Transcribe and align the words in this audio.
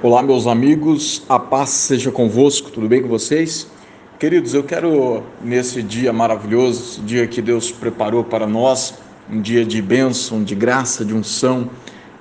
Olá, 0.00 0.22
meus 0.22 0.46
amigos, 0.46 1.24
a 1.28 1.40
paz 1.40 1.70
seja 1.70 2.12
convosco, 2.12 2.70
tudo 2.70 2.86
bem 2.86 3.02
com 3.02 3.08
vocês? 3.08 3.66
Queridos, 4.16 4.54
eu 4.54 4.62
quero 4.62 5.24
nesse 5.42 5.82
dia 5.82 6.12
maravilhoso, 6.12 6.80
esse 6.80 7.00
dia 7.00 7.26
que 7.26 7.42
Deus 7.42 7.72
preparou 7.72 8.22
para 8.22 8.46
nós, 8.46 8.94
um 9.28 9.40
dia 9.40 9.64
de 9.64 9.82
bênção, 9.82 10.44
de 10.44 10.54
graça, 10.54 11.04
de 11.04 11.12
unção, 11.12 11.68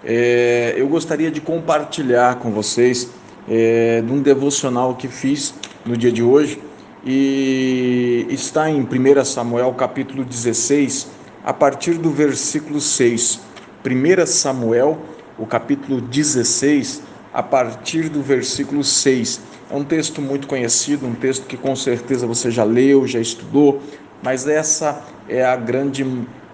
é, 0.03 0.73
eu 0.75 0.87
gostaria 0.87 1.29
de 1.29 1.39
compartilhar 1.39 2.39
com 2.39 2.49
vocês 2.49 3.11
é, 3.48 4.02
de 4.02 4.12
um 4.12 4.23
devocional 4.23 4.96
que 4.96 5.07
fiz 5.07 5.54
no 5.86 5.96
dia 5.96 6.12
de 6.12 6.23
hoje 6.23 6.59
e 7.05 8.25
está 8.32 8.71
em 8.71 8.82
1 8.82 9.23
Samuel 9.23 9.71
capítulo 9.75 10.25
16, 10.25 11.09
a 11.46 11.54
partir 11.54 11.94
do 12.00 12.09
versículo 12.09 12.82
6. 12.82 13.39
1 13.86 14.25
Samuel, 14.25 14.98
o 15.38 15.46
capítulo 15.46 16.02
16, 16.02 17.04
a 17.38 17.43
partir 17.43 18.09
do 18.09 18.19
versículo 18.19 18.84
6. 18.84 19.41
É 19.70 19.75
um 19.75 19.84
texto 19.84 20.20
muito 20.20 20.48
conhecido, 20.48 21.05
um 21.05 21.13
texto 21.13 21.45
que 21.45 21.55
com 21.55 21.75
certeza 21.75 22.25
você 22.25 22.49
já 22.49 22.63
leu, 22.63 23.05
já 23.05 23.20
estudou, 23.20 23.79
mas 24.23 24.48
essa 24.48 25.03
é 25.29 25.45
a 25.45 25.55
grande 25.55 26.03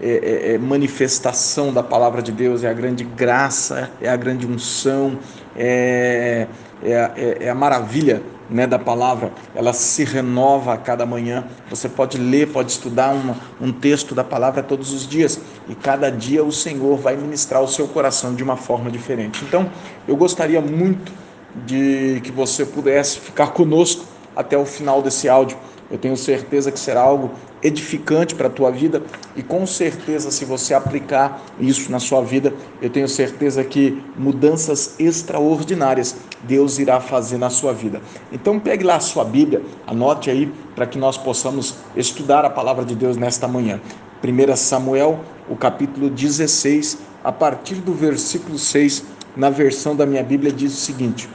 é, 0.02 0.52
é, 0.52 0.54
é 0.56 0.58
manifestação 0.58 1.72
da 1.72 1.82
palavra 1.82 2.22
de 2.22 2.34
Deus, 2.34 2.66
é 2.66 2.70
a 2.70 2.74
grande 2.74 3.06
graça, 3.06 3.92
é 4.02 4.10
a 4.10 4.18
grande 4.18 4.46
unção, 4.46 5.18
é, 5.56 6.48
é, 6.84 6.92
é, 6.92 7.38
é 7.44 7.50
a 7.50 7.56
maravilha 7.56 8.22
né, 8.54 8.68
da 8.68 8.78
palavra, 8.78 9.32
ela 9.56 9.74
se 9.74 10.04
renova 10.04 10.76
a 10.76 10.78
cada 10.78 11.08
manhã. 11.08 11.44
Você 11.72 11.90
pode 11.90 12.20
ler, 12.20 12.50
pode 12.50 12.72
estudar 12.72 13.16
um 13.60 13.72
texto 13.72 14.14
da 14.14 14.24
palavra 14.24 14.62
todos 14.62 14.94
os 14.94 15.08
dias 15.08 15.42
e 15.68 15.74
cada 15.74 16.12
dia 16.12 16.44
o 16.44 16.52
Senhor 16.52 16.96
vai 16.98 17.18
ministrar 17.18 17.64
o 17.64 17.68
seu 17.68 17.88
coração 17.88 18.36
de 18.36 18.44
uma 18.44 18.56
forma 18.56 18.92
diferente. 18.92 19.44
Então, 19.44 19.68
eu 20.08 20.16
gostaria 20.16 20.62
muito 20.62 21.12
de 21.66 22.22
que 22.24 22.32
você 22.32 22.64
pudesse 22.64 23.20
ficar 23.20 23.48
conosco 23.48 24.06
até 24.36 24.56
o 24.56 24.66
final 24.66 25.02
desse 25.02 25.28
áudio. 25.28 25.58
Eu 25.90 25.98
tenho 25.98 26.16
certeza 26.16 26.72
que 26.72 26.80
será 26.80 27.02
algo 27.02 27.32
edificante 27.64 28.36
para 28.36 28.48
a 28.48 28.50
tua 28.50 28.70
vida 28.70 29.02
e 29.36 29.42
com 29.42 29.66
certeza 29.66 30.30
se 30.30 30.44
você 30.44 30.74
aplicar 30.74 31.42
isso 31.60 31.92
na 31.92 32.00
sua 32.00 32.22
vida, 32.22 32.54
eu 32.82 32.90
tenho 32.90 33.08
certeza 33.08 33.64
que 33.64 34.04
mudanças 34.18 34.96
extraordinárias 35.00 36.16
Deus 36.44 36.78
irá 36.78 37.00
fazer 37.00 37.38
na 37.38 37.50
sua 37.50 37.74
vida. 37.74 38.02
Então 38.32 38.60
pegue 38.60 38.84
lá 38.84 38.98
a 38.98 39.00
sua 39.00 39.24
Bíblia, 39.24 39.62
anote 39.88 40.30
aí 40.30 40.52
para 40.76 40.86
que 40.86 40.98
nós 40.98 41.18
possamos 41.18 41.76
estudar 41.96 42.44
a 42.44 42.50
palavra 42.50 42.84
de 42.84 42.96
Deus 42.96 43.16
nesta 43.16 43.48
manhã. 43.48 43.80
1 44.24 44.56
Samuel, 44.56 45.20
o 45.50 45.56
capítulo 45.56 46.10
16, 46.10 47.00
a 47.24 47.32
partir 47.32 47.76
do 47.76 47.94
versículo 47.94 48.58
6, 48.58 49.06
na 49.36 49.50
versão 49.50 49.96
da 49.96 50.06
minha 50.06 50.24
Bíblia 50.24 50.52
diz 50.52 50.74
o 50.74 50.78
seguinte: 50.78 51.30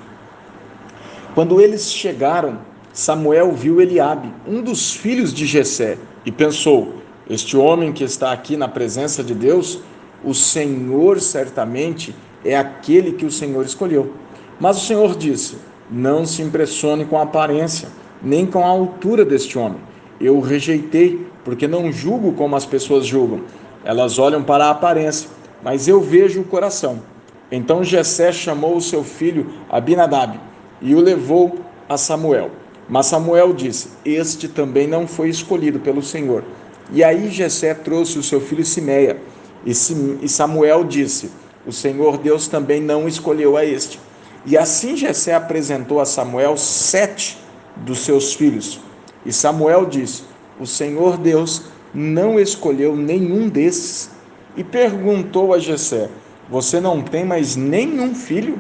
Quando 1.34 1.61
eles 1.61 1.91
chegaram 1.93 2.59
Samuel 2.92 3.53
viu 3.53 3.81
Eliabe, 3.81 4.33
um 4.47 4.62
dos 4.62 4.92
filhos 4.92 5.33
de 5.33 5.47
Jessé, 5.47 5.98
e 6.25 6.33
pensou: 6.33 6.94
Este 7.28 7.56
homem 7.56 7.92
que 7.92 8.05
está 8.05 8.33
aqui 8.33 8.56
na 8.56 8.69
presença 8.69 9.22
de 9.22 9.34
Deus, 9.34 9.81
o 10.25 10.34
Senhor 10.34 11.20
certamente 11.20 12.14
é 12.44 12.56
aquele 12.56 13.12
que 13.12 13.27
o 13.27 13.31
Senhor 13.31 13.64
escolheu. 13.64 14.12
Mas 14.59 14.77
o 14.78 14.86
Senhor 14.86 15.16
disse: 15.16 15.59
Não 15.91 16.27
se 16.27 16.42
impressione 16.42 17.05
com 17.05 17.19
a 17.19 17.22
aparência, 17.22 17.89
nem 18.22 18.47
com 18.47 18.64
a 18.64 18.69
altura 18.69 19.25
deste 19.25 19.59
homem. 19.59 19.81
Eu 20.20 20.36
o 20.36 20.41
rejeitei, 20.41 21.27
porque 21.44 21.69
não 21.69 21.92
julgo 21.92 22.33
como 22.33 22.56
as 22.56 22.66
pessoas 22.66 23.06
julgam. 23.06 23.42
Elas 23.84 24.19
olham 24.19 24.42
para 24.42 24.66
a 24.66 24.70
aparência, 24.70 25.31
mas 25.62 25.86
eu 25.86 26.00
vejo 26.00 26.41
o 26.41 26.44
coração. 26.44 27.00
Então 27.50 27.83
Jessé 27.83 28.33
chamou 28.33 28.77
o 28.77 28.81
seu 28.81 29.03
filho 29.03 29.47
Abinadab 29.70 30.39
e 30.83 30.94
o 30.94 31.00
levou 31.00 31.61
a 31.89 31.97
Samuel. 31.97 32.50
Mas 32.89 33.06
Samuel 33.06 33.53
disse: 33.53 33.89
Este 34.05 34.48
também 34.48 34.86
não 34.86 35.06
foi 35.06 35.28
escolhido 35.28 35.78
pelo 35.78 36.03
Senhor. 36.03 36.42
E 36.91 37.04
aí 37.04 37.31
Jessé 37.31 37.75
trouxe 37.75 38.19
o 38.19 38.22
seu 38.22 38.41
filho 38.41 38.65
Simeia. 38.65 39.21
E 39.65 40.28
Samuel 40.28 40.84
disse: 40.84 41.31
O 41.66 41.72
Senhor 41.72 42.16
Deus 42.16 42.48
também 42.48 42.81
não 42.81 43.06
escolheu 43.06 43.56
a 43.56 43.65
este. 43.65 44.00
E 44.47 44.56
assim 44.56 44.97
Jessé 44.97 45.34
apresentou 45.34 46.00
a 46.00 46.06
Samuel 46.06 46.56
sete 46.56 47.37
dos 47.77 48.00
seus 48.00 48.32
filhos. 48.32 48.81
E 49.27 49.32
Samuel 49.32 49.84
disse: 49.84 50.22
O 50.59 50.66
Senhor 50.66 51.19
Deus 51.19 51.65
não 51.93 52.41
escolheu 52.41 52.97
nenhum 52.97 53.48
desses. 53.48 54.10
E 54.56 54.65
perguntou 54.65 55.53
a 55.53 55.59
Jessé: 55.59 56.09
Você 56.48 56.81
não 56.81 57.03
tem 57.03 57.25
mais 57.25 57.54
nenhum 57.54 58.15
filho? 58.15 58.59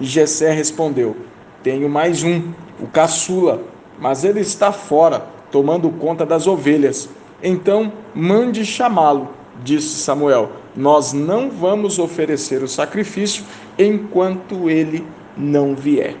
E 0.00 0.04
Jessé 0.04 0.52
respondeu: 0.52 1.16
Tenho 1.62 1.88
mais 1.88 2.24
um 2.24 2.52
o 2.80 2.86
caçula, 2.86 3.62
mas 3.98 4.24
ele 4.24 4.40
está 4.40 4.72
fora, 4.72 5.26
tomando 5.50 5.90
conta 5.90 6.24
das 6.24 6.46
ovelhas. 6.46 7.08
Então, 7.42 7.92
mande 8.14 8.64
chamá-lo, 8.64 9.28
disse 9.62 10.00
Samuel. 10.00 10.52
Nós 10.76 11.12
não 11.12 11.50
vamos 11.50 11.98
oferecer 11.98 12.62
o 12.62 12.68
sacrifício 12.68 13.44
enquanto 13.78 14.70
ele 14.70 15.06
não 15.36 15.74
vier. 15.74 16.16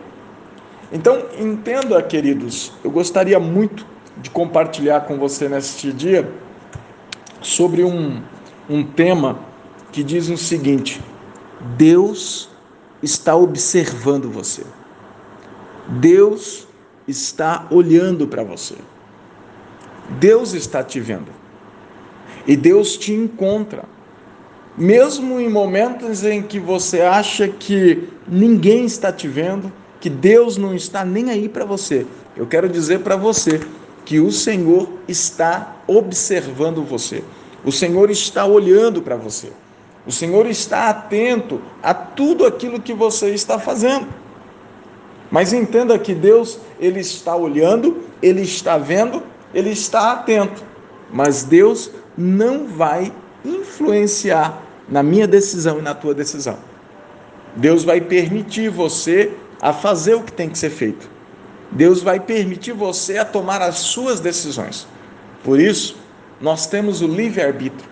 Então, 0.92 1.22
entenda, 1.38 2.02
queridos, 2.02 2.72
eu 2.82 2.90
gostaria 2.90 3.38
muito 3.38 3.86
de 4.16 4.28
compartilhar 4.28 5.02
com 5.02 5.16
você 5.18 5.48
neste 5.48 5.92
dia 5.92 6.30
sobre 7.40 7.84
um, 7.84 8.20
um 8.68 8.84
tema 8.84 9.38
que 9.92 10.02
diz 10.02 10.28
o 10.28 10.36
seguinte: 10.36 11.00
Deus 11.76 12.48
está 13.02 13.36
observando 13.36 14.30
você. 14.30 14.64
Deus 15.90 16.68
está 17.08 17.66
olhando 17.70 18.26
para 18.26 18.44
você. 18.44 18.76
Deus 20.18 20.54
está 20.54 20.82
te 20.82 21.00
vendo. 21.00 21.28
E 22.46 22.56
Deus 22.56 22.96
te 22.96 23.12
encontra. 23.12 23.84
Mesmo 24.78 25.40
em 25.40 25.48
momentos 25.48 26.24
em 26.24 26.42
que 26.42 26.58
você 26.58 27.02
acha 27.02 27.48
que 27.48 28.08
ninguém 28.26 28.84
está 28.84 29.12
te 29.12 29.26
vendo, 29.26 29.72
que 30.00 30.08
Deus 30.08 30.56
não 30.56 30.74
está 30.74 31.04
nem 31.04 31.30
aí 31.30 31.48
para 31.48 31.64
você, 31.64 32.06
eu 32.36 32.46
quero 32.46 32.68
dizer 32.68 33.00
para 33.00 33.16
você 33.16 33.60
que 34.04 34.20
o 34.20 34.30
Senhor 34.30 34.88
está 35.06 35.76
observando 35.86 36.82
você. 36.82 37.22
O 37.64 37.70
Senhor 37.70 38.10
está 38.10 38.46
olhando 38.46 39.02
para 39.02 39.16
você. 39.16 39.52
O 40.06 40.12
Senhor 40.12 40.46
está 40.46 40.88
atento 40.88 41.60
a 41.82 41.92
tudo 41.92 42.46
aquilo 42.46 42.80
que 42.80 42.94
você 42.94 43.30
está 43.34 43.58
fazendo. 43.58 44.08
Mas 45.30 45.52
entenda 45.52 45.98
que 45.98 46.14
Deus, 46.14 46.58
ele 46.80 47.00
está 47.00 47.36
olhando, 47.36 48.02
ele 48.22 48.42
está 48.42 48.76
vendo, 48.76 49.22
ele 49.54 49.70
está 49.70 50.12
atento. 50.12 50.64
Mas 51.12 51.44
Deus 51.44 51.90
não 52.16 52.66
vai 52.66 53.12
influenciar 53.44 54.62
na 54.88 55.02
minha 55.02 55.26
decisão 55.26 55.78
e 55.78 55.82
na 55.82 55.94
tua 55.94 56.14
decisão. 56.14 56.58
Deus 57.54 57.84
vai 57.84 58.00
permitir 58.00 58.68
você 58.68 59.32
a 59.60 59.72
fazer 59.72 60.14
o 60.14 60.22
que 60.22 60.32
tem 60.32 60.48
que 60.48 60.58
ser 60.58 60.70
feito. 60.70 61.08
Deus 61.70 62.02
vai 62.02 62.18
permitir 62.18 62.72
você 62.72 63.18
a 63.18 63.24
tomar 63.24 63.62
as 63.62 63.78
suas 63.78 64.18
decisões. 64.18 64.86
Por 65.44 65.60
isso, 65.60 65.96
nós 66.40 66.66
temos 66.66 67.00
o 67.00 67.06
livre-arbítrio. 67.06 67.88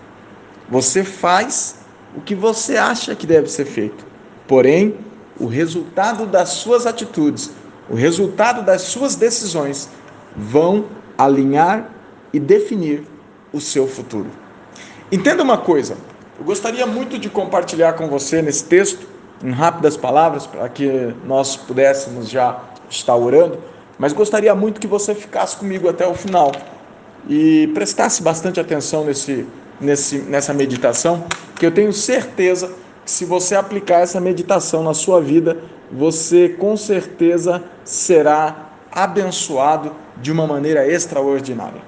Você 0.69 1.03
faz 1.03 1.79
o 2.15 2.21
que 2.21 2.35
você 2.35 2.75
acha 2.75 3.15
que 3.15 3.25
deve 3.25 3.47
ser 3.47 3.65
feito. 3.65 4.05
Porém, 4.47 4.95
o 5.39 5.47
resultado 5.47 6.25
das 6.25 6.49
suas 6.49 6.85
atitudes, 6.85 7.51
o 7.89 7.95
resultado 7.95 8.63
das 8.63 8.83
suas 8.83 9.15
decisões 9.15 9.89
vão 10.35 10.85
alinhar 11.17 11.89
e 12.31 12.39
definir 12.39 13.03
o 13.51 13.59
seu 13.59 13.87
futuro. 13.87 14.27
Entenda 15.11 15.41
uma 15.41 15.57
coisa, 15.57 15.97
eu 16.37 16.45
gostaria 16.45 16.85
muito 16.85 17.17
de 17.17 17.29
compartilhar 17.29 17.93
com 17.93 18.07
você 18.07 18.41
nesse 18.41 18.63
texto, 18.65 19.07
em 19.43 19.51
rápidas 19.51 19.97
palavras, 19.97 20.45
para 20.45 20.67
que 20.69 21.13
nós 21.25 21.55
pudéssemos 21.55 22.29
já 22.29 22.59
estar 22.89 23.15
orando, 23.15 23.57
mas 23.97 24.13
gostaria 24.13 24.53
muito 24.53 24.79
que 24.79 24.87
você 24.87 25.15
ficasse 25.15 25.57
comigo 25.57 25.89
até 25.89 26.07
o 26.07 26.13
final 26.13 26.51
e 27.27 27.67
prestasse 27.73 28.21
bastante 28.21 28.59
atenção 28.59 29.03
nesse, 29.03 29.45
nesse, 29.79 30.19
nessa 30.19 30.53
meditação, 30.53 31.25
que 31.55 31.65
eu 31.65 31.71
tenho 31.71 31.91
certeza 31.91 32.71
se 33.09 33.25
você 33.25 33.55
aplicar 33.55 34.01
essa 34.01 34.21
meditação 34.21 34.83
na 34.83 34.93
sua 34.93 35.19
vida, 35.19 35.57
você 35.91 36.47
com 36.47 36.77
certeza 36.77 37.63
será 37.83 38.69
abençoado 38.91 39.91
de 40.17 40.31
uma 40.31 40.45
maneira 40.45 40.87
extraordinária. 40.87 41.81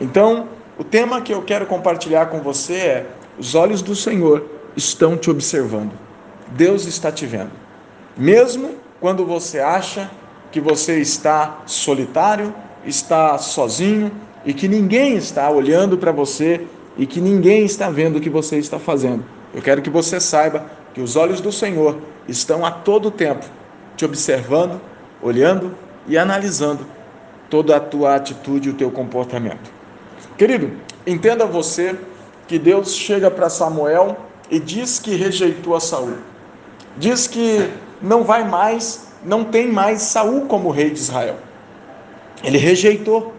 Então, 0.00 0.46
o 0.78 0.84
tema 0.84 1.20
que 1.20 1.34
eu 1.34 1.42
quero 1.42 1.66
compartilhar 1.66 2.26
com 2.26 2.40
você 2.40 2.74
é: 2.74 3.06
os 3.36 3.56
olhos 3.56 3.82
do 3.82 3.96
Senhor 3.96 4.46
estão 4.76 5.16
te 5.16 5.28
observando. 5.30 5.92
Deus 6.52 6.86
está 6.86 7.10
te 7.10 7.26
vendo. 7.26 7.50
Mesmo 8.16 8.76
quando 9.00 9.26
você 9.26 9.58
acha 9.58 10.08
que 10.52 10.60
você 10.60 11.00
está 11.00 11.62
solitário, 11.66 12.54
está 12.86 13.36
sozinho 13.36 14.12
e 14.44 14.54
que 14.54 14.68
ninguém 14.68 15.16
está 15.16 15.50
olhando 15.50 15.98
para 15.98 16.12
você 16.12 16.64
e 16.96 17.04
que 17.04 17.20
ninguém 17.20 17.64
está 17.64 17.90
vendo 17.90 18.18
o 18.18 18.20
que 18.20 18.30
você 18.30 18.58
está 18.58 18.78
fazendo. 18.78 19.24
Eu 19.54 19.60
quero 19.60 19.82
que 19.82 19.90
você 19.90 20.18
saiba 20.20 20.66
que 20.94 21.00
os 21.00 21.16
olhos 21.16 21.40
do 21.40 21.52
Senhor 21.52 21.98
estão 22.28 22.64
a 22.64 22.70
todo 22.70 23.10
tempo 23.10 23.44
te 23.96 24.04
observando, 24.04 24.80
olhando 25.22 25.74
e 26.06 26.16
analisando 26.16 26.86
toda 27.48 27.76
a 27.76 27.80
tua 27.80 28.14
atitude 28.14 28.68
e 28.68 28.72
o 28.72 28.74
teu 28.74 28.90
comportamento. 28.90 29.70
Querido, 30.36 30.72
entenda 31.06 31.44
você 31.44 31.96
que 32.48 32.58
Deus 32.58 32.94
chega 32.94 33.30
para 33.30 33.48
Samuel 33.48 34.16
e 34.50 34.58
diz 34.58 34.98
que 34.98 35.14
rejeitou 35.14 35.76
a 35.76 35.80
Saul. 35.80 36.16
Diz 36.96 37.26
que 37.26 37.70
não 38.00 38.24
vai 38.24 38.48
mais, 38.48 39.08
não 39.24 39.44
tem 39.44 39.70
mais 39.70 40.02
Saul 40.02 40.46
como 40.46 40.70
rei 40.70 40.90
de 40.90 40.98
Israel. 40.98 41.36
Ele 42.42 42.58
rejeitou. 42.58 43.32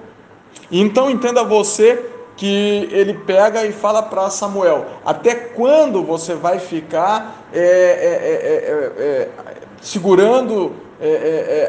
Então 0.71 1.09
entenda 1.09 1.43
você 1.43 2.12
que 2.35 2.89
ele 2.91 3.13
pega 3.13 3.65
e 3.65 3.71
fala 3.71 4.01
para 4.03 4.29
Samuel: 4.29 4.85
até 5.05 5.35
quando 5.35 6.03
você 6.03 6.33
vai 6.33 6.59
ficar 6.59 7.47
é, 7.53 7.59
é, 7.59 9.03
é, 9.03 9.29
segurando 9.81 10.73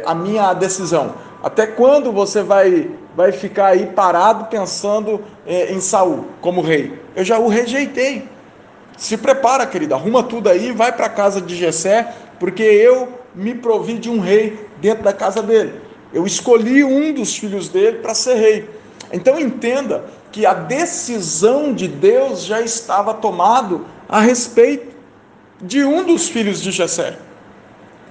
a 0.05 0.15
minha 0.15 0.53
decisão? 0.55 1.15
Até 1.43 1.67
quando 1.67 2.11
você 2.13 2.43
vai, 2.43 2.91
vai 3.15 3.33
ficar 3.33 3.67
aí 3.67 3.87
parado 3.87 4.47
pensando 4.47 5.21
em 5.47 5.81
Saul 5.81 6.27
como 6.41 6.63
rei? 6.63 6.99
Eu 7.15 7.25
já 7.25 7.39
o 7.39 7.49
rejeitei. 7.49 8.29
Se 8.97 9.17
prepara, 9.17 9.67
querida, 9.67 9.97
arruma 9.97 10.23
tudo 10.23 10.49
aí, 10.49 10.71
vai 10.71 10.93
para 10.93 11.07
a 11.07 11.11
casa 11.11 11.41
de 11.41 11.57
Jessé, 11.57 12.09
porque 12.39 12.63
eu 12.63 13.09
me 13.35 13.55
provi 13.55 13.95
de 13.95 14.09
um 14.09 14.21
rei 14.21 14.69
dentro 14.81 15.03
da 15.03 15.13
casa 15.13 15.43
dele. 15.43 15.81
Eu 16.13 16.25
escolhi 16.27 16.85
um 16.85 17.13
dos 17.13 17.37
filhos 17.37 17.69
dele 17.69 17.99
para 17.99 18.15
ser 18.15 18.35
rei. 18.35 18.71
Então 19.15 19.39
entenda 19.39 20.05
que 20.33 20.45
a 20.45 20.53
decisão 20.53 21.73
de 21.73 21.87
Deus 21.87 22.45
já 22.45 22.61
estava 22.61 23.15
tomado 23.15 23.87
a 24.09 24.21
respeito 24.21 24.93
de 25.63 25.85
um 25.85 26.03
dos 26.03 26.29
filhos 26.29 26.61
de 26.61 26.73
Jessé. 26.73 27.17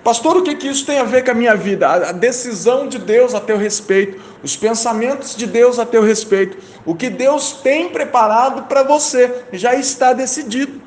Pastor, 0.02 0.38
o 0.38 0.44
que, 0.44 0.56
que 0.56 0.68
isso 0.68 0.86
tem 0.86 1.00
a 1.00 1.04
ver 1.04 1.26
com 1.26 1.32
a 1.32 1.34
minha 1.34 1.56
vida? 1.56 1.90
A 1.90 2.12
decisão 2.14 2.88
de 2.88 2.98
Deus 2.98 3.36
a 3.36 3.42
teu 3.42 3.58
respeito, 3.58 4.22
os 4.42 4.56
pensamentos 4.56 5.36
de 5.36 5.46
Deus 5.46 5.78
a 5.78 5.86
teu 5.86 6.02
respeito, 6.02 6.58
o 6.86 6.96
que 6.96 7.10
Deus 7.10 7.52
tem 7.52 7.90
preparado 7.90 8.64
para 8.64 8.84
você 8.84 9.44
já 9.52 9.76
está 9.76 10.14
decidido. 10.14 10.82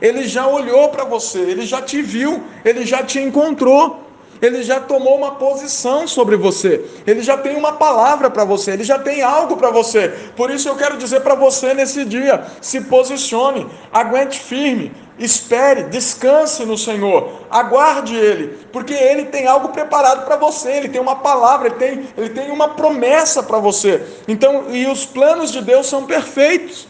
Ele 0.00 0.26
já 0.26 0.48
olhou 0.48 0.88
para 0.88 1.04
você, 1.04 1.38
ele 1.38 1.64
já 1.64 1.80
te 1.80 2.02
viu, 2.02 2.42
ele 2.64 2.84
já 2.84 3.04
te 3.04 3.20
encontrou 3.20 4.03
ele 4.44 4.62
já 4.62 4.80
tomou 4.80 5.16
uma 5.16 5.32
posição 5.32 6.06
sobre 6.06 6.36
você, 6.36 6.84
ele 7.06 7.22
já 7.22 7.36
tem 7.36 7.56
uma 7.56 7.72
palavra 7.72 8.30
para 8.30 8.44
você, 8.44 8.72
ele 8.72 8.84
já 8.84 8.98
tem 8.98 9.22
algo 9.22 9.56
para 9.56 9.70
você. 9.70 10.08
Por 10.36 10.50
isso 10.50 10.68
eu 10.68 10.76
quero 10.76 10.96
dizer 10.96 11.20
para 11.20 11.34
você 11.34 11.72
nesse 11.74 12.04
dia: 12.04 12.44
se 12.60 12.82
posicione, 12.82 13.66
aguente 13.92 14.38
firme, 14.38 14.92
espere, 15.18 15.84
descanse 15.84 16.64
no 16.64 16.76
Senhor, 16.76 17.46
aguarde 17.50 18.16
Ele, 18.16 18.58
porque 18.72 18.94
Ele 18.94 19.26
tem 19.26 19.46
algo 19.46 19.68
preparado 19.68 20.24
para 20.24 20.36
você, 20.36 20.72
Ele 20.72 20.88
tem 20.88 21.00
uma 21.00 21.16
palavra, 21.16 21.68
Ele 21.68 21.76
tem, 21.76 22.08
Ele 22.16 22.30
tem 22.30 22.50
uma 22.50 22.68
promessa 22.68 23.42
para 23.42 23.58
você. 23.58 24.02
Então, 24.26 24.66
e 24.70 24.86
os 24.86 25.04
planos 25.06 25.52
de 25.52 25.60
Deus 25.62 25.86
são 25.86 26.06
perfeitos. 26.06 26.88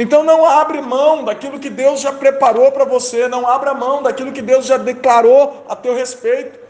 Então 0.00 0.22
não 0.22 0.46
abre 0.46 0.80
mão 0.80 1.24
daquilo 1.24 1.58
que 1.58 1.68
Deus 1.68 2.00
já 2.00 2.12
preparou 2.12 2.70
para 2.70 2.84
você, 2.84 3.26
não 3.26 3.48
abra 3.48 3.74
mão 3.74 4.00
daquilo 4.00 4.30
que 4.30 4.40
Deus 4.40 4.64
já 4.64 4.76
declarou 4.76 5.64
a 5.68 5.74
teu 5.74 5.92
respeito. 5.92 6.67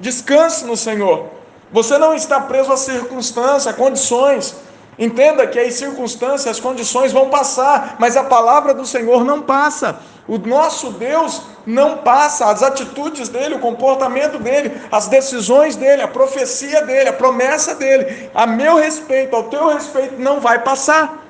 Descanse 0.00 0.64
no 0.64 0.76
Senhor. 0.76 1.26
Você 1.70 1.98
não 1.98 2.14
está 2.14 2.40
preso 2.40 2.72
a 2.72 2.76
circunstâncias, 2.76 3.66
a 3.66 3.72
condições. 3.74 4.56
Entenda 4.98 5.46
que 5.46 5.58
as 5.58 5.74
circunstâncias, 5.74 6.46
as 6.46 6.60
condições 6.60 7.12
vão 7.12 7.30
passar, 7.30 7.96
mas 7.98 8.16
a 8.16 8.24
palavra 8.24 8.74
do 8.74 8.86
Senhor 8.86 9.24
não 9.24 9.42
passa. 9.42 10.00
O 10.26 10.38
nosso 10.38 10.90
Deus 10.92 11.42
não 11.66 11.98
passa, 11.98 12.46
as 12.46 12.62
atitudes 12.62 13.28
dele, 13.28 13.54
o 13.54 13.60
comportamento 13.60 14.38
dele, 14.38 14.80
as 14.90 15.08
decisões 15.08 15.76
dele, 15.76 16.02
a 16.02 16.08
profecia 16.08 16.82
dele, 16.82 17.08
a 17.08 17.12
promessa 17.12 17.74
dele, 17.74 18.30
a 18.34 18.46
meu 18.46 18.76
respeito, 18.76 19.34
ao 19.34 19.44
teu 19.44 19.68
respeito, 19.68 20.18
não 20.18 20.40
vai 20.40 20.60
passar. 20.62 21.24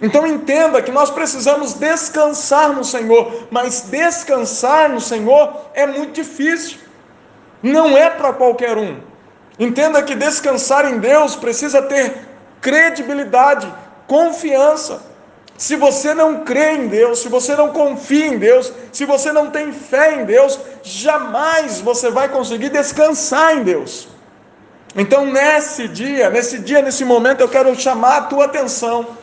Então 0.00 0.26
entenda 0.26 0.82
que 0.82 0.92
nós 0.92 1.10
precisamos 1.10 1.74
descansar 1.74 2.72
no 2.72 2.84
Senhor, 2.84 3.46
mas 3.50 3.82
descansar 3.82 4.90
no 4.90 5.00
Senhor 5.00 5.70
é 5.72 5.86
muito 5.86 6.12
difícil. 6.12 6.85
Não 7.62 7.96
é 7.96 8.10
para 8.10 8.32
qualquer 8.32 8.76
um. 8.76 9.00
Entenda 9.58 10.02
que 10.02 10.14
descansar 10.14 10.84
em 10.90 10.98
Deus 10.98 11.34
precisa 11.34 11.80
ter 11.82 12.14
credibilidade, 12.60 13.72
confiança. 14.06 15.02
Se 15.56 15.74
você 15.74 16.12
não 16.12 16.44
crê 16.44 16.72
em 16.72 16.88
Deus, 16.88 17.20
se 17.20 17.28
você 17.28 17.56
não 17.56 17.70
confia 17.70 18.26
em 18.26 18.38
Deus, 18.38 18.70
se 18.92 19.06
você 19.06 19.32
não 19.32 19.50
tem 19.50 19.72
fé 19.72 20.14
em 20.14 20.24
Deus, 20.26 20.60
jamais 20.82 21.80
você 21.80 22.10
vai 22.10 22.28
conseguir 22.28 22.68
descansar 22.68 23.56
em 23.56 23.62
Deus. 23.62 24.08
Então, 24.94 25.26
nesse 25.26 25.88
dia, 25.88 26.28
nesse 26.28 26.58
dia, 26.58 26.82
nesse 26.82 27.04
momento, 27.04 27.40
eu 27.40 27.48
quero 27.48 27.74
chamar 27.74 28.16
a 28.16 28.22
tua 28.22 28.44
atenção. 28.44 29.16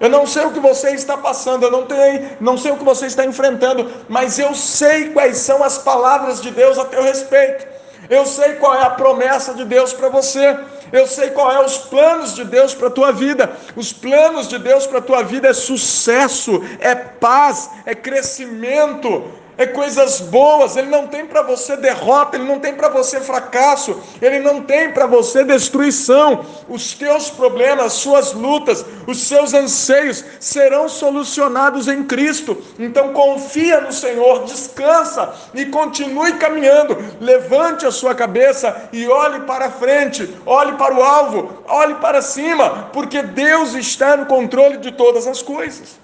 Eu 0.00 0.08
não 0.08 0.26
sei 0.26 0.46
o 0.46 0.50
que 0.50 0.58
você 0.58 0.92
está 0.92 1.16
passando, 1.18 1.64
eu 1.64 1.70
não, 1.70 1.84
tenho, 1.84 2.30
não 2.40 2.56
sei 2.56 2.72
o 2.72 2.76
que 2.78 2.84
você 2.84 3.04
está 3.04 3.24
enfrentando, 3.26 3.86
mas 4.08 4.38
eu 4.38 4.54
sei 4.54 5.10
quais 5.10 5.36
são 5.36 5.62
as 5.62 5.76
palavras 5.76 6.40
de 6.40 6.50
Deus 6.50 6.78
a 6.78 6.86
teu 6.86 7.02
respeito. 7.02 7.66
Eu 8.08 8.24
sei 8.24 8.54
qual 8.54 8.74
é 8.74 8.82
a 8.82 8.90
promessa 8.90 9.52
de 9.52 9.64
Deus 9.64 9.92
para 9.92 10.08
você. 10.08 10.58
Eu 10.90 11.06
sei 11.06 11.30
qual 11.30 11.52
é 11.52 11.64
os 11.64 11.76
planos 11.76 12.34
de 12.34 12.44
Deus 12.44 12.74
para 12.74 12.88
a 12.88 12.90
tua 12.90 13.12
vida. 13.12 13.52
Os 13.76 13.92
planos 13.92 14.48
de 14.48 14.58
Deus 14.58 14.86
para 14.86 14.98
a 14.98 15.02
tua 15.02 15.22
vida 15.22 15.48
é 15.48 15.52
sucesso, 15.52 16.64
é 16.80 16.94
paz, 16.94 17.70
é 17.84 17.94
crescimento, 17.94 19.30
é 19.60 19.66
coisas 19.66 20.20
boas, 20.22 20.74
ele 20.74 20.88
não 20.88 21.06
tem 21.06 21.26
para 21.26 21.42
você 21.42 21.76
derrota, 21.76 22.34
ele 22.34 22.46
não 22.46 22.58
tem 22.58 22.74
para 22.74 22.88
você 22.88 23.20
fracasso, 23.20 24.00
ele 24.22 24.38
não 24.38 24.62
tem 24.62 24.90
para 24.90 25.04
você 25.04 25.44
destruição. 25.44 26.46
Os 26.66 26.94
teus 26.94 27.28
problemas, 27.28 27.84
as 27.84 27.92
suas 27.92 28.32
lutas, 28.32 28.82
os 29.06 29.18
seus 29.18 29.52
anseios 29.52 30.24
serão 30.40 30.88
solucionados 30.88 31.88
em 31.88 32.02
Cristo. 32.04 32.56
Então 32.78 33.12
confia 33.12 33.82
no 33.82 33.92
Senhor, 33.92 34.44
descansa 34.44 35.34
e 35.52 35.66
continue 35.66 36.38
caminhando. 36.38 36.96
Levante 37.20 37.84
a 37.84 37.90
sua 37.90 38.14
cabeça 38.14 38.88
e 38.94 39.06
olhe 39.08 39.40
para 39.40 39.70
frente, 39.70 40.34
olhe 40.46 40.72
para 40.72 40.94
o 40.94 41.02
alvo, 41.02 41.62
olhe 41.68 41.96
para 41.96 42.22
cima, 42.22 42.88
porque 42.94 43.20
Deus 43.20 43.74
está 43.74 44.16
no 44.16 44.24
controle 44.24 44.78
de 44.78 44.90
todas 44.90 45.26
as 45.26 45.42
coisas. 45.42 46.00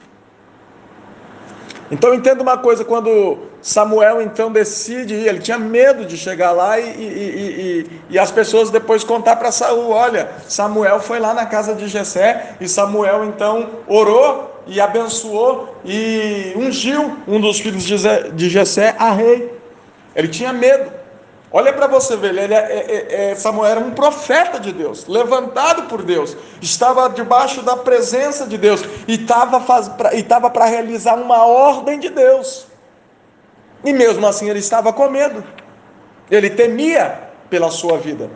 Então 1.90 2.14
entenda 2.14 2.42
uma 2.42 2.58
coisa, 2.58 2.84
quando 2.84 3.38
Samuel 3.62 4.20
então 4.22 4.50
decide 4.50 5.14
ir, 5.14 5.28
ele 5.28 5.38
tinha 5.38 5.58
medo 5.58 6.04
de 6.04 6.16
chegar 6.16 6.52
lá 6.52 6.78
e, 6.78 6.84
e, 6.84 7.00
e, 7.00 8.00
e 8.10 8.18
as 8.18 8.30
pessoas 8.30 8.70
depois 8.70 9.04
contar 9.04 9.36
para 9.36 9.52
Saul, 9.52 9.90
olha, 9.90 10.28
Samuel 10.48 11.00
foi 11.00 11.18
lá 11.20 11.32
na 11.32 11.46
casa 11.46 11.74
de 11.74 11.86
Jessé 11.86 12.56
e 12.60 12.68
Samuel 12.68 13.24
então 13.24 13.70
orou 13.86 14.62
e 14.66 14.80
abençoou 14.80 15.76
e 15.84 16.52
ungiu 16.56 17.16
um 17.26 17.40
dos 17.40 17.60
filhos 17.60 17.84
de 17.84 18.48
Jessé 18.48 18.94
a 18.98 19.12
rei. 19.12 19.54
Ele 20.14 20.28
tinha 20.28 20.52
medo. 20.52 20.95
Olha 21.56 21.72
para 21.72 21.86
você 21.86 22.18
ver, 22.18 22.36
ele 22.36 22.52
é, 22.52 22.58
é, 22.58 23.30
é, 23.30 23.34
Samuel 23.34 23.70
era 23.70 23.80
um 23.80 23.92
profeta 23.92 24.60
de 24.60 24.72
Deus, 24.72 25.06
levantado 25.06 25.84
por 25.84 26.02
Deus, 26.02 26.36
estava 26.60 27.08
debaixo 27.08 27.62
da 27.62 27.74
presença 27.74 28.46
de 28.46 28.58
Deus 28.58 28.84
e 29.08 29.14
estava 29.14 30.50
para 30.50 30.66
realizar 30.66 31.14
uma 31.14 31.46
ordem 31.46 31.98
de 31.98 32.10
Deus. 32.10 32.66
E 33.82 33.90
mesmo 33.90 34.26
assim 34.26 34.50
ele 34.50 34.58
estava 34.58 34.92
com 34.92 35.08
medo, 35.08 35.42
ele 36.30 36.50
temia 36.50 37.30
pela 37.48 37.70
sua 37.70 37.96
vida. 37.96 38.28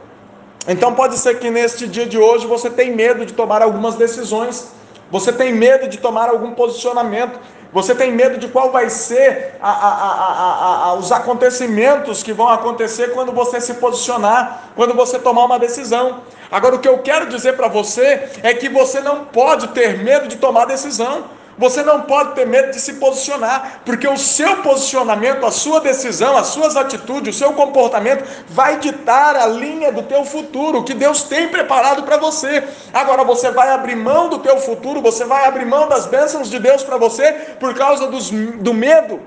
Então 0.67 0.95
pode 0.95 1.19
ser 1.19 1.39
que 1.39 1.51
neste 1.51 1.87
dia 1.87 2.07
de 2.07 2.17
hoje 2.17 2.47
você 2.47 2.71
tenha 2.71 2.97
medo 2.97 3.27
de 3.27 3.35
tomar 3.35 3.61
algumas 3.61 3.97
decisões, 3.97 4.73
você 5.11 5.31
tem 5.31 5.53
medo 5.53 5.91
de 5.91 5.99
tomar 5.99 6.31
algum 6.31 6.53
posicionamento, 6.53 7.39
você 7.73 7.95
tem 7.95 8.13
medo 8.13 8.39
de 8.39 8.49
qual 8.49 8.73
vai 8.73 8.91
ser 8.91 9.55
a, 9.61 9.71
a, 9.71 10.85
a, 10.87 10.95
os 10.95 11.13
acontecimentos 11.13 12.23
que 12.23 12.33
vão 12.33 12.49
acontecer 12.49 13.13
quando 13.13 13.33
você 13.33 13.61
se 13.61 13.75
posicionar, 13.75 14.73
quando 14.75 14.95
você 14.95 15.19
tomar 15.19 15.45
uma 15.45 15.59
decisão. 15.59 16.21
Agora, 16.51 16.75
o 16.75 16.79
que 16.81 16.89
eu 16.89 16.99
quero 16.99 17.29
dizer 17.29 17.57
para 17.57 17.69
você 17.69 18.29
é 18.43 18.53
que 18.53 18.69
você 18.69 19.01
não 19.01 19.25
pode 19.25 19.69
ter 19.69 19.99
medo 19.99 20.27
de 20.27 20.37
tomar 20.37 20.65
decisão. 20.65 21.25
Você 21.61 21.83
não 21.83 22.01
pode 22.01 22.35
ter 22.35 22.47
medo 22.47 22.71
de 22.71 22.81
se 22.81 22.95
posicionar, 22.95 23.83
porque 23.85 24.09
o 24.09 24.17
seu 24.17 24.63
posicionamento, 24.63 25.45
a 25.45 25.51
sua 25.51 25.79
decisão, 25.79 26.35
as 26.35 26.47
suas 26.47 26.75
atitudes, 26.75 27.37
o 27.37 27.39
seu 27.39 27.53
comportamento 27.53 28.25
vai 28.49 28.79
ditar 28.79 29.37
a 29.37 29.47
linha 29.47 29.93
do 29.93 30.03
teu 30.05 30.25
futuro, 30.25 30.83
que 30.83 30.95
Deus 30.95 31.23
tem 31.25 31.49
preparado 31.49 32.03
para 32.03 32.17
você. 32.17 32.65
Agora 32.95 33.25
você 33.25 33.51
vai 33.51 33.71
abrir 33.73 33.95
mão 33.95 34.31
do 34.31 34.39
teu 34.39 34.59
futuro, 34.59 35.03
você 35.03 35.27
vai 35.27 35.45
abrir 35.45 35.67
mão 35.67 35.87
das 35.87 36.07
bênçãos 36.07 36.49
de 36.49 36.59
Deus 36.59 36.83
para 36.83 36.97
você 36.97 37.31
por 37.61 37.75
causa 37.75 38.07
dos, 38.07 38.31
do 38.31 38.73
medo. 38.73 39.21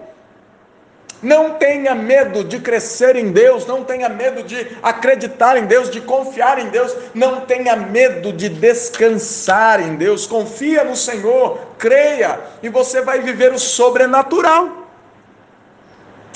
Não 1.24 1.52
tenha 1.52 1.96
medo 1.96 2.44
de 2.44 2.60
crescer 2.60 3.16
em 3.16 3.32
Deus, 3.32 3.66
não 3.66 3.82
tenha 3.86 4.10
medo 4.10 4.44
de 4.44 4.68
acreditar 4.84 5.58
em 5.58 5.66
Deus, 5.66 5.90
de 5.90 6.02
confiar 6.02 6.60
em 6.60 6.68
Deus, 6.68 6.94
não 7.14 7.42
tenha 7.42 7.78
medo 7.78 8.34
de 8.34 8.50
descansar 8.50 9.80
em 9.80 9.96
Deus. 9.96 10.28
Confia 10.28 10.84
no 10.84 10.98
Senhor, 10.98 11.60
creia 11.78 12.42
e 12.62 12.68
você 12.68 13.02
vai 13.02 13.22
viver 13.22 13.54
o 13.54 13.58
sobrenatural. 13.58 14.84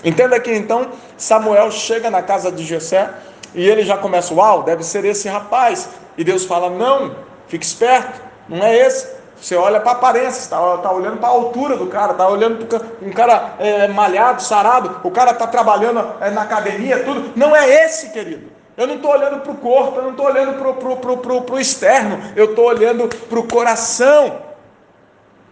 Entenda 0.05 0.39
que 0.39 0.53
então 0.53 0.91
Samuel 1.17 1.69
chega 1.69 2.09
na 2.09 2.21
casa 2.21 2.49
de 2.49 2.63
Jessé 2.63 3.09
e 3.53 3.67
ele 3.67 3.83
já 3.83 3.97
começa, 3.97 4.33
uau, 4.33 4.63
deve 4.63 4.83
ser 4.83 5.03
esse 5.03 5.27
rapaz. 5.27 5.89
E 6.17 6.23
Deus 6.23 6.45
fala, 6.45 6.69
não, 6.69 7.13
fique 7.49 7.65
esperto, 7.65 8.21
não 8.47 8.63
é 8.63 8.77
esse. 8.77 9.16
Você 9.39 9.55
olha 9.55 9.79
para 9.79 9.91
a 9.91 9.95
aparência, 9.95 10.39
está 10.39 10.77
tá 10.77 10.91
olhando 10.91 11.17
para 11.17 11.29
a 11.29 11.31
altura 11.31 11.77
do 11.77 11.87
cara, 11.87 12.13
está 12.13 12.27
olhando 12.27 12.65
para 12.65 12.81
um 13.01 13.11
cara 13.11 13.53
é, 13.59 13.87
malhado, 13.87 14.41
sarado, 14.41 14.99
o 15.03 15.11
cara 15.11 15.31
está 15.31 15.45
trabalhando 15.45 16.03
é, 16.19 16.29
na 16.31 16.41
academia, 16.41 17.03
tudo. 17.03 17.31
Não 17.35 17.55
é 17.55 17.85
esse, 17.85 18.09
querido. 18.09 18.51
Eu 18.75 18.87
não 18.87 18.95
estou 18.95 19.11
olhando 19.11 19.41
para 19.41 19.51
o 19.51 19.57
corpo, 19.57 19.97
eu 19.97 20.03
não 20.03 20.11
estou 20.11 20.25
olhando 20.25 20.57
para 20.57 20.69
o 20.69 20.73
pro, 20.75 20.97
pro, 20.97 21.17
pro, 21.17 21.41
pro 21.41 21.59
externo, 21.59 22.19
eu 22.35 22.45
estou 22.45 22.65
olhando 22.65 23.07
para 23.07 23.39
o 23.39 23.47
coração. 23.47 24.39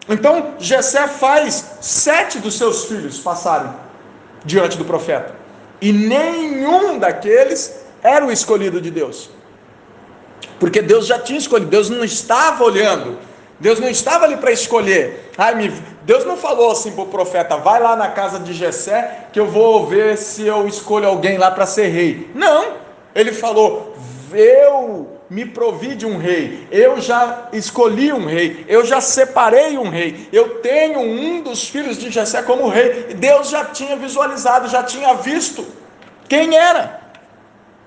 Então, 0.07 0.53
Jessé 0.59 1.07
faz 1.07 1.77
sete 1.81 2.39
dos 2.39 2.57
seus 2.57 2.85
filhos 2.85 3.19
passarem 3.19 3.71
diante 4.43 4.77
do 4.77 4.85
profeta. 4.85 5.33
E 5.81 5.91
nenhum 5.91 6.97
daqueles 6.99 7.83
era 8.01 8.25
o 8.25 8.31
escolhido 8.31 8.79
de 8.79 8.91
Deus. 8.91 9.29
Porque 10.59 10.81
Deus 10.81 11.07
já 11.07 11.19
tinha 11.19 11.39
escolhido, 11.39 11.69
Deus 11.69 11.89
não 11.89 12.03
estava 12.03 12.63
olhando 12.63 13.17
Deus 13.59 13.79
não 13.79 13.89
estava 13.89 14.25
ali 14.25 14.37
para 14.37 14.51
escolher. 14.51 15.31
Ai, 15.37 15.55
me... 15.55 15.69
Deus 16.03 16.25
não 16.25 16.37
falou 16.37 16.71
assim 16.71 16.91
para 16.91 17.03
o 17.03 17.07
profeta: 17.07 17.57
vai 17.57 17.81
lá 17.81 17.95
na 17.95 18.09
casa 18.09 18.39
de 18.39 18.53
Jessé 18.53 19.27
que 19.31 19.39
eu 19.39 19.47
vou 19.47 19.85
ver 19.87 20.17
se 20.17 20.45
eu 20.45 20.67
escolho 20.67 21.07
alguém 21.07 21.37
lá 21.37 21.51
para 21.51 21.65
ser 21.65 21.87
rei. 21.87 22.29
Não. 22.35 22.73
Ele 23.13 23.31
falou: 23.31 23.95
eu 24.33 25.15
me 25.29 25.45
provi 25.45 25.95
de 25.95 26.05
um 26.05 26.17
rei, 26.17 26.67
eu 26.69 27.01
já 27.01 27.49
escolhi 27.51 28.13
um 28.13 28.25
rei, 28.25 28.63
eu 28.67 28.85
já 28.85 29.01
separei 29.01 29.77
um 29.77 29.89
rei, 29.89 30.29
eu 30.31 30.59
tenho 30.59 30.99
um 30.99 31.41
dos 31.41 31.67
filhos 31.67 31.97
de 31.97 32.11
Jessé 32.11 32.43
como 32.43 32.67
rei. 32.67 33.15
Deus 33.15 33.49
já 33.49 33.65
tinha 33.65 33.95
visualizado, 33.95 34.67
já 34.67 34.83
tinha 34.83 35.13
visto 35.15 35.65
quem 36.27 36.55
era. 36.55 37.04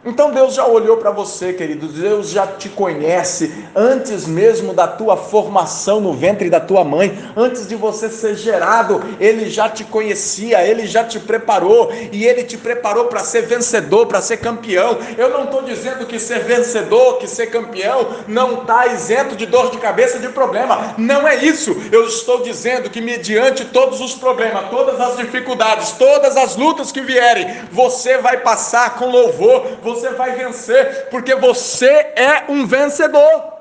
Então 0.05 0.31
Deus 0.31 0.55
já 0.55 0.65
olhou 0.65 0.97
para 0.99 1.11
você, 1.11 1.53
querido, 1.53 1.89
Deus 1.89 2.31
já 2.31 2.47
te 2.47 2.69
conhece 2.69 3.53
antes 3.75 4.27
mesmo 4.27 4.73
da 4.73 4.87
tua 4.87 5.17
formação 5.17 6.01
no 6.01 6.13
ventre 6.13 6.49
da 6.49 6.61
tua 6.61 6.85
mãe, 6.85 7.19
antes 7.37 7.67
de 7.67 7.75
você 7.75 8.09
ser 8.09 8.37
gerado, 8.37 9.03
Ele 9.19 9.51
já 9.51 9.69
te 9.69 9.83
conhecia, 9.83 10.65
Ele 10.65 10.87
já 10.87 11.03
te 11.03 11.19
preparou 11.19 11.93
e 12.13 12.25
Ele 12.25 12.45
te 12.45 12.57
preparou 12.57 13.07
para 13.07 13.25
ser 13.25 13.43
vencedor, 13.43 14.07
para 14.07 14.21
ser 14.21 14.37
campeão. 14.37 14.99
Eu 15.17 15.31
não 15.31 15.45
estou 15.45 15.63
dizendo 15.63 16.07
que 16.07 16.21
ser 16.21 16.45
vencedor, 16.45 17.19
que 17.19 17.27
ser 17.27 17.49
campeão, 17.49 18.07
não 18.29 18.63
está 18.63 18.87
isento 18.87 19.35
de 19.35 19.47
dor 19.47 19.73
de 19.73 19.79
cabeça, 19.79 20.21
de 20.21 20.29
problema, 20.29 20.95
não 20.97 21.27
é 21.27 21.35
isso. 21.35 21.77
Eu 21.91 22.07
estou 22.07 22.41
dizendo 22.43 22.89
que, 22.89 23.01
mediante 23.01 23.65
todos 23.65 24.01
os 24.01 24.15
problemas, 24.15 24.71
todas 24.71 25.01
as 25.01 25.17
dificuldades, 25.17 25.91
todas 25.93 26.37
as 26.37 26.55
lutas 26.55 26.93
que 26.93 27.01
vierem, 27.01 27.49
você 27.73 28.19
vai 28.19 28.39
passar 28.39 28.95
com 28.95 29.11
louvor 29.11 29.67
você 29.95 30.11
vai 30.11 30.33
vencer, 30.33 31.09
porque 31.11 31.35
você 31.35 31.89
é 31.89 32.45
um 32.49 32.67
vencedor. 32.67 33.59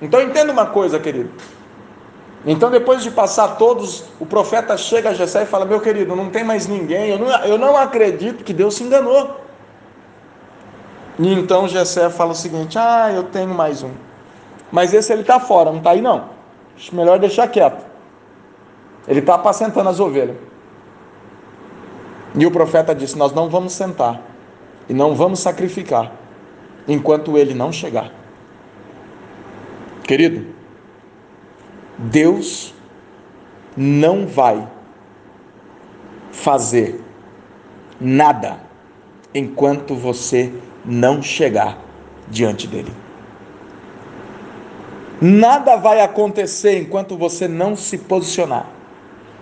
Então 0.00 0.20
entenda 0.20 0.52
uma 0.52 0.66
coisa, 0.66 0.98
querido. 0.98 1.30
Então, 2.44 2.70
depois 2.70 3.02
de 3.02 3.10
passar 3.10 3.56
todos, 3.56 4.04
o 4.20 4.26
profeta 4.26 4.76
chega 4.76 5.10
a 5.10 5.14
Jessé 5.14 5.42
e 5.42 5.46
fala: 5.46 5.64
Meu 5.64 5.80
querido, 5.80 6.14
não 6.14 6.30
tem 6.30 6.44
mais 6.44 6.66
ninguém, 6.66 7.10
eu 7.10 7.18
não, 7.18 7.44
eu 7.44 7.58
não 7.58 7.76
acredito 7.76 8.44
que 8.44 8.52
Deus 8.52 8.76
se 8.76 8.84
enganou. 8.84 9.40
E 11.18 11.32
então 11.32 11.66
Jessé 11.66 12.08
fala 12.08 12.32
o 12.32 12.36
seguinte: 12.36 12.78
Ah, 12.78 13.10
eu 13.12 13.24
tenho 13.24 13.52
mais 13.52 13.82
um. 13.82 13.90
Mas 14.70 14.94
esse 14.94 15.12
ele 15.12 15.22
está 15.22 15.40
fora, 15.40 15.70
não 15.70 15.78
está 15.78 15.90
aí 15.90 16.00
não. 16.00 16.36
Melhor 16.92 17.18
deixar 17.18 17.48
quieto. 17.48 17.84
Ele 19.08 19.20
está 19.20 19.34
apacentando 19.34 19.88
as 19.88 19.98
ovelhas. 19.98 20.36
E 22.34 22.46
o 22.46 22.50
profeta 22.50 22.94
disse: 22.94 23.18
Nós 23.18 23.32
não 23.32 23.48
vamos 23.48 23.72
sentar 23.72 24.20
e 24.88 24.94
não 24.94 25.14
vamos 25.14 25.40
sacrificar 25.40 26.12
enquanto 26.86 27.36
ele 27.36 27.54
não 27.54 27.72
chegar. 27.72 28.12
Querido, 30.04 30.46
Deus 31.98 32.74
não 33.76 34.26
vai 34.26 34.66
fazer 36.30 37.00
nada 38.00 38.60
enquanto 39.34 39.94
você 39.94 40.52
não 40.84 41.20
chegar 41.22 41.78
diante 42.28 42.66
dele. 42.66 42.92
Nada 45.20 45.76
vai 45.76 46.00
acontecer 46.00 46.78
enquanto 46.78 47.16
você 47.16 47.48
não 47.48 47.74
se 47.74 47.98
posicionar. 47.98 48.75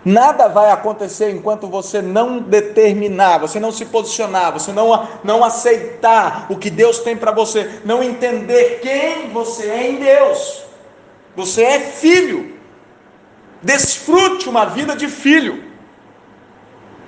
Nada 0.04 0.48
vai 0.48 0.70
acontecer 0.70 1.30
enquanto 1.30 1.66
você 1.66 2.02
não 2.02 2.38
determinar, 2.38 3.38
você 3.38 3.58
não 3.58 3.72
se 3.72 3.86
posicionar, 3.86 4.52
você 4.52 4.70
não, 4.70 5.08
não 5.24 5.42
aceitar 5.42 6.46
o 6.50 6.56
que 6.56 6.68
Deus 6.68 6.98
tem 6.98 7.16
para 7.16 7.32
você, 7.32 7.80
não 7.84 8.02
entender 8.02 8.80
quem 8.82 9.30
você 9.30 9.66
é 9.70 9.90
em 9.90 9.96
Deus. 9.96 10.62
Você 11.34 11.62
é 11.62 11.80
filho. 11.80 12.54
Desfrute 13.62 14.48
uma 14.48 14.66
vida 14.66 14.94
de 14.94 15.08
filho. 15.08 15.64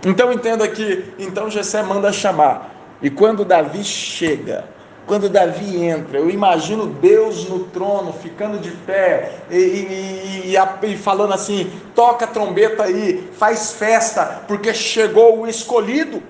Então 0.04 0.32
entenda 0.32 0.66
que 0.66 1.12
então 1.18 1.50
Jessé 1.50 1.82
manda 1.82 2.10
chamar. 2.12 2.74
E 3.02 3.10
quando 3.10 3.44
Davi 3.44 3.84
chega, 3.84 4.64
quando 5.06 5.28
Davi 5.28 5.84
entra, 5.84 6.18
eu 6.18 6.28
imagino 6.28 6.86
Deus 6.86 7.48
no 7.48 7.60
trono, 7.60 8.12
ficando 8.12 8.58
de 8.58 8.72
pé 8.72 9.38
e, 9.50 9.56
e, 9.56 10.52
e, 10.52 10.92
e, 10.92 10.96
falando 10.96 11.32
assim: 11.32 11.70
toca 11.94 12.24
a 12.24 12.28
trombeta 12.28 12.82
aí, 12.82 13.30
faz 13.38 13.72
festa, 13.72 14.42
porque 14.48 14.74
chegou 14.74 15.40
o 15.40 15.48
escolhido. 15.48 16.20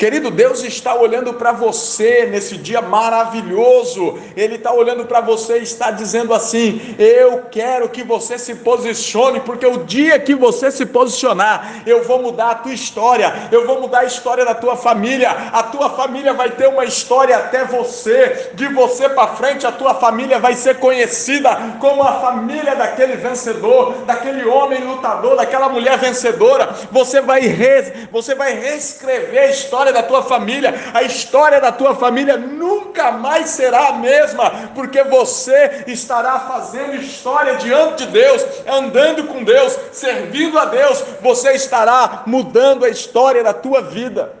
Querido, 0.00 0.30
Deus 0.30 0.64
está 0.64 0.94
olhando 0.94 1.34
para 1.34 1.52
você 1.52 2.24
nesse 2.24 2.56
dia 2.56 2.80
maravilhoso. 2.80 4.18
Ele 4.34 4.54
está 4.54 4.72
olhando 4.72 5.04
para 5.04 5.20
você 5.20 5.58
e 5.58 5.62
está 5.62 5.90
dizendo 5.90 6.32
assim: 6.32 6.96
Eu 6.98 7.42
quero 7.50 7.86
que 7.90 8.02
você 8.02 8.38
se 8.38 8.54
posicione, 8.54 9.40
porque 9.40 9.66
o 9.66 9.84
dia 9.84 10.18
que 10.18 10.34
você 10.34 10.70
se 10.70 10.86
posicionar, 10.86 11.82
eu 11.84 12.02
vou 12.02 12.22
mudar 12.22 12.50
a 12.50 12.54
tua 12.54 12.72
história, 12.72 13.30
eu 13.52 13.66
vou 13.66 13.78
mudar 13.78 13.98
a 13.98 14.04
história 14.06 14.42
da 14.42 14.54
tua 14.54 14.74
família. 14.74 15.28
A 15.52 15.64
tua 15.64 15.90
família 15.90 16.32
vai 16.32 16.48
ter 16.48 16.68
uma 16.68 16.86
história 16.86 17.36
até 17.36 17.66
você. 17.66 18.52
De 18.54 18.68
você 18.68 19.06
para 19.06 19.34
frente, 19.34 19.66
a 19.66 19.72
tua 19.72 19.92
família 19.92 20.38
vai 20.38 20.54
ser 20.54 20.78
conhecida 20.78 21.76
como 21.78 22.02
a 22.02 22.20
família 22.20 22.74
daquele 22.74 23.16
vencedor, 23.16 23.92
daquele 24.06 24.46
homem 24.46 24.82
lutador, 24.82 25.36
daquela 25.36 25.68
mulher 25.68 25.98
vencedora. 25.98 26.74
Você 26.90 27.20
vai, 27.20 27.42
re, 27.42 28.08
você 28.10 28.34
vai 28.34 28.54
reescrever 28.54 29.42
a 29.42 29.50
história 29.50 29.89
história 29.90 29.92
da 29.92 30.02
tua 30.02 30.22
família, 30.22 30.74
a 30.94 31.02
história 31.02 31.60
da 31.60 31.72
tua 31.72 31.94
família 31.94 32.36
nunca 32.36 33.10
mais 33.10 33.50
será 33.50 33.88
a 33.88 33.92
mesma, 33.94 34.50
porque 34.74 35.02
você 35.04 35.84
estará 35.86 36.38
fazendo 36.40 36.94
história 36.96 37.56
diante 37.56 38.06
de 38.06 38.12
Deus, 38.12 38.44
andando 38.66 39.24
com 39.24 39.42
Deus, 39.42 39.76
servindo 39.92 40.58
a 40.58 40.64
Deus, 40.66 41.02
você 41.20 41.52
estará 41.52 42.22
mudando 42.26 42.84
a 42.84 42.88
história 42.88 43.42
da 43.42 43.52
tua 43.52 43.82
vida. 43.82 44.39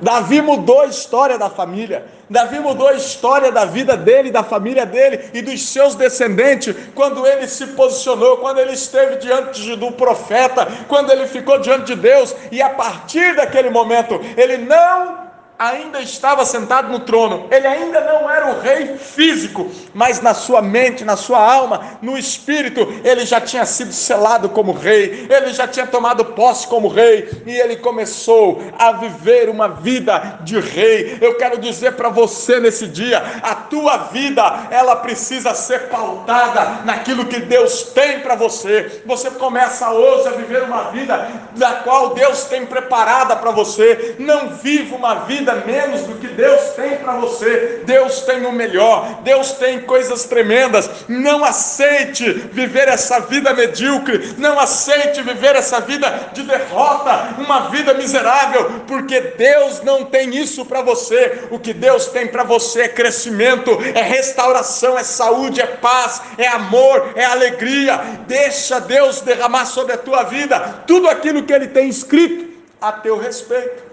Davi 0.00 0.40
mudou 0.40 0.80
a 0.80 0.86
história 0.86 1.38
da 1.38 1.50
família. 1.50 2.06
Davi 2.28 2.60
mudou 2.60 2.88
a 2.88 2.94
história 2.94 3.50
da 3.50 3.64
vida 3.64 3.96
dele, 3.96 4.30
da 4.30 4.42
família 4.42 4.86
dele 4.86 5.30
e 5.34 5.42
dos 5.42 5.68
seus 5.68 5.94
descendentes 5.94 6.74
quando 6.94 7.26
ele 7.26 7.46
se 7.48 7.66
posicionou, 7.68 8.38
quando 8.38 8.58
ele 8.58 8.72
esteve 8.72 9.16
diante 9.16 9.76
do 9.76 9.92
profeta, 9.92 10.66
quando 10.88 11.10
ele 11.10 11.26
ficou 11.26 11.58
diante 11.58 11.86
de 11.86 11.96
Deus 11.96 12.34
e 12.52 12.62
a 12.62 12.70
partir 12.70 13.34
daquele 13.34 13.68
momento 13.68 14.20
ele 14.36 14.58
não 14.58 15.29
ainda 15.60 16.00
estava 16.00 16.46
sentado 16.46 16.90
no 16.90 17.00
trono, 17.00 17.46
ele 17.50 17.66
ainda 17.66 18.00
não 18.00 18.30
era 18.30 18.46
o 18.50 18.60
rei 18.60 18.96
físico, 18.96 19.70
mas 19.92 20.22
na 20.22 20.32
sua 20.32 20.62
mente, 20.62 21.04
na 21.04 21.18
sua 21.18 21.38
alma, 21.38 21.98
no 22.00 22.16
espírito, 22.16 22.80
ele 23.04 23.26
já 23.26 23.38
tinha 23.42 23.66
sido 23.66 23.92
selado 23.92 24.48
como 24.48 24.72
rei, 24.72 25.28
ele 25.28 25.52
já 25.52 25.68
tinha 25.68 25.86
tomado 25.86 26.24
posse 26.24 26.66
como 26.66 26.88
rei 26.88 27.42
e 27.44 27.54
ele 27.54 27.76
começou 27.76 28.62
a 28.78 28.92
viver 28.92 29.50
uma 29.50 29.68
vida 29.68 30.38
de 30.40 30.58
rei. 30.58 31.18
Eu 31.20 31.34
quero 31.36 31.58
dizer 31.58 31.92
para 31.92 32.08
você 32.08 32.58
nesse 32.58 32.86
dia, 32.86 33.22
a 33.42 33.54
tua 33.54 33.98
vida, 33.98 34.68
ela 34.70 34.96
precisa 34.96 35.54
ser 35.54 35.88
pautada 35.88 36.80
naquilo 36.86 37.26
que 37.26 37.38
Deus 37.38 37.82
tem 37.92 38.20
para 38.20 38.34
você. 38.34 39.02
Você 39.04 39.30
começa 39.32 39.90
hoje 39.90 40.26
a 40.26 40.32
viver 40.32 40.62
uma 40.62 40.84
vida 40.84 41.28
da 41.54 41.72
qual 41.72 42.14
Deus 42.14 42.44
tem 42.44 42.64
preparada 42.64 43.36
para 43.36 43.50
você. 43.50 44.16
Não 44.18 44.48
viva 44.56 44.96
uma 44.96 45.16
vida 45.16 45.49
vida 45.50 45.66
menos 45.66 46.02
do 46.02 46.14
que 46.16 46.28
Deus 46.28 46.60
tem 46.70 46.96
para 46.96 47.14
você. 47.14 47.82
Deus 47.84 48.22
tem 48.22 48.44
o 48.46 48.52
melhor, 48.52 49.20
Deus 49.22 49.52
tem 49.52 49.80
coisas 49.80 50.24
tremendas. 50.24 50.88
Não 51.08 51.44
aceite 51.44 52.30
viver 52.52 52.88
essa 52.88 53.20
vida 53.20 53.52
medíocre, 53.52 54.34
não 54.38 54.58
aceite 54.58 55.22
viver 55.22 55.56
essa 55.56 55.80
vida 55.80 56.30
de 56.32 56.42
derrota, 56.42 57.34
uma 57.38 57.70
vida 57.70 57.94
miserável, 57.94 58.82
porque 58.86 59.20
Deus 59.20 59.82
não 59.82 60.04
tem 60.04 60.36
isso 60.36 60.64
para 60.64 60.82
você. 60.82 61.44
O 61.50 61.58
que 61.58 61.72
Deus 61.72 62.06
tem 62.06 62.26
para 62.26 62.44
você 62.44 62.82
é 62.82 62.88
crescimento, 62.88 63.70
é 63.94 64.02
restauração, 64.02 64.98
é 64.98 65.02
saúde, 65.02 65.60
é 65.60 65.66
paz, 65.66 66.22
é 66.38 66.46
amor, 66.48 67.12
é 67.14 67.24
alegria. 67.24 68.00
Deixa 68.26 68.80
Deus 68.80 69.20
derramar 69.20 69.66
sobre 69.66 69.92
a 69.92 69.98
tua 69.98 70.22
vida 70.24 70.84
tudo 70.86 71.08
aquilo 71.08 71.42
que 71.42 71.52
Ele 71.52 71.68
tem 71.68 71.88
escrito 71.88 72.50
a 72.80 72.92
teu 72.92 73.18
respeito. 73.18 73.89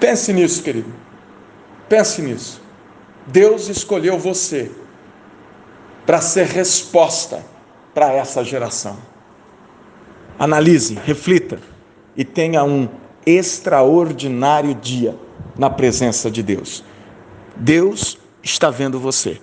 Pense 0.00 0.32
nisso, 0.32 0.62
querido. 0.62 0.92
Pense 1.88 2.22
nisso. 2.22 2.62
Deus 3.26 3.68
escolheu 3.68 4.18
você 4.18 4.70
para 6.06 6.20
ser 6.20 6.46
resposta 6.46 7.44
para 7.94 8.12
essa 8.12 8.42
geração. 8.42 8.96
Analise, 10.38 10.94
reflita 11.04 11.60
e 12.16 12.24
tenha 12.24 12.64
um 12.64 12.88
extraordinário 13.26 14.74
dia 14.74 15.14
na 15.58 15.68
presença 15.68 16.30
de 16.30 16.42
Deus. 16.42 16.82
Deus 17.54 18.18
está 18.42 18.70
vendo 18.70 18.98
você. 18.98 19.40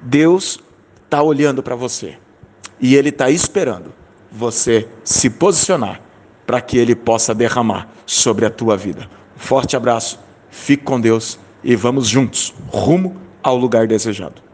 Deus 0.00 0.58
está 1.04 1.22
olhando 1.22 1.62
para 1.62 1.76
você. 1.76 2.16
E 2.80 2.96
Ele 2.96 3.10
está 3.10 3.28
esperando 3.30 3.92
você 4.32 4.88
se 5.04 5.28
posicionar 5.28 6.00
para 6.46 6.60
que 6.60 6.78
Ele 6.78 6.94
possa 6.94 7.34
derramar 7.34 7.88
sobre 8.06 8.46
a 8.46 8.50
tua 8.50 8.76
vida. 8.76 9.19
Forte 9.40 9.74
abraço, 9.74 10.20
fique 10.50 10.84
com 10.84 11.00
Deus 11.00 11.38
e 11.64 11.74
vamos 11.74 12.06
juntos 12.06 12.54
rumo 12.68 13.16
ao 13.42 13.56
lugar 13.56 13.88
desejado. 13.88 14.49